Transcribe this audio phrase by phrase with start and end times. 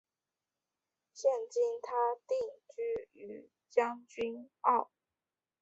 [1.13, 2.35] 现今她定
[2.75, 4.89] 居于将军澳。